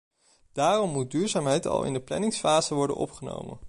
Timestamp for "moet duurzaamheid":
0.91-1.65